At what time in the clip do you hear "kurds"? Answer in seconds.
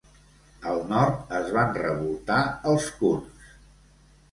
3.03-3.55